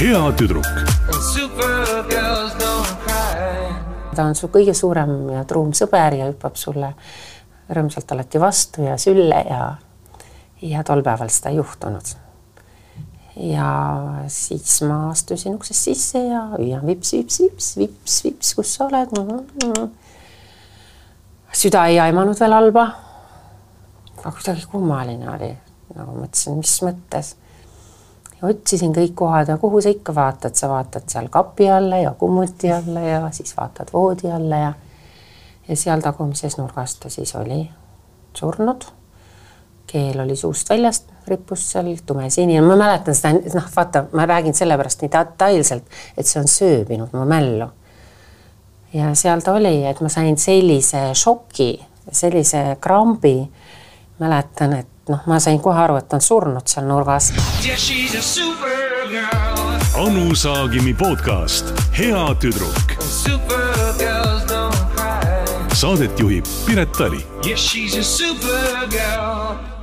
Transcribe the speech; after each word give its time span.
hea 0.00 0.22
tüdruk 0.38 0.66
ta 4.16 4.24
on 4.24 4.34
su 4.34 4.48
kõige 4.50 4.74
suurem 4.74 5.12
ja 5.30 5.44
truum 5.46 5.70
sõber 5.76 6.16
ja 6.18 6.26
hüppab 6.32 6.56
sulle 6.58 6.88
rõõmsalt 7.70 8.10
alati 8.10 8.40
vastu 8.42 8.82
ja 8.88 8.96
sülle 8.98 9.38
ja 9.46 9.60
ja 10.66 10.82
tol 10.84 11.04
päeval 11.06 11.30
seda 11.30 11.52
ei 11.52 11.60
juhtunud. 11.60 12.10
ja 13.36 13.68
siis 14.26 14.80
ma 14.82 14.98
astusin 15.12 15.54
uksest 15.54 15.86
sisse 15.92 16.24
ja 16.26 16.48
hüüan 16.56 16.82
vips, 16.86 17.12
vips, 17.14 17.38
vips, 17.44 17.68
vips, 17.78 18.16
vips, 18.24 18.54
kus 18.58 18.74
sa 18.74 18.88
oled 18.88 19.14
mm? 19.14 19.46
-hmm. 19.62 19.88
süda 21.52 21.86
ei 21.86 22.00
aimanud 22.00 22.40
veel 22.40 22.52
halba. 22.52 22.88
aga 24.18 24.32
kuidagi 24.32 24.66
kummaline 24.66 25.30
oli, 25.36 25.52
nagu 25.94 26.18
mõtlesin, 26.18 26.58
mis 26.58 26.74
mõttes 26.82 27.36
otsisin 28.42 28.94
kõik 28.96 29.14
kohad 29.14 29.48
ja 29.48 29.58
kuhu 29.58 29.80
sa 29.80 29.92
ikka 29.92 30.14
vaatad, 30.14 30.54
sa 30.54 30.68
vaatad 30.68 31.08
seal 31.08 31.28
kapi 31.28 31.70
alla 31.70 31.98
ja 32.00 32.14
kummuti 32.18 32.72
alla 32.72 33.00
ja 33.00 33.20
siis 33.32 33.56
vaatad 33.56 33.92
voodi 33.92 34.30
alla 34.32 34.56
ja 34.56 34.72
ja 35.70 35.76
seal 35.76 36.00
tagumises 36.02 36.58
nurgas 36.58 36.96
ta 36.98 37.10
siis 37.10 37.34
oli 37.38 37.68
surnud. 38.34 38.84
keel 39.86 40.20
oli 40.20 40.36
suust 40.36 40.70
väljast, 40.70 41.08
rippus 41.26 41.64
seal 41.72 41.88
tumesinine, 42.06 42.60
ma 42.62 42.76
mäletan 42.78 43.14
seda, 43.14 43.32
noh, 43.54 43.64
vaata, 43.74 44.04
ma 44.14 44.26
räägin 44.26 44.54
sellepärast 44.54 45.02
nii 45.02 45.10
detailselt, 45.10 45.96
et 46.16 46.26
see 46.26 46.38
on 46.38 46.46
sööbinud 46.48 47.14
mu 47.14 47.24
mällu. 47.26 47.66
ja 48.94 49.14
seal 49.14 49.42
ta 49.42 49.54
oli, 49.58 49.84
et 49.86 50.00
ma 50.00 50.08
sain 50.08 50.38
sellise 50.38 51.10
šoki, 51.14 51.72
sellise 52.12 52.76
krambi. 52.80 53.34
Mäletan, 54.20 54.72
et 54.78 55.08
noh, 55.08 55.20
ma 55.26 55.38
sain 55.40 55.60
kohe 55.60 55.78
aru, 55.80 55.96
et 55.96 56.08
ta 56.08 56.16
on 56.16 56.20
surnud 56.24 56.66
seal 56.68 56.86
nurgas 56.86 57.32
Yeah. 59.10 59.30
Anu 59.98 60.34
Saagimi 60.38 60.94
podcast 60.94 61.72
Hea 61.98 62.34
tüdruk. 62.40 62.94
Supergirls 63.02 64.44
don't 64.48 64.76
cry. 64.94 65.74
saadet 65.74 66.18
juhib 66.20 66.46
Piret 66.66 66.92
Tali 66.92 67.24
Yeah, 67.44 67.56
she's 67.56 67.96
a 67.96 68.02
supergirl. 68.04 69.79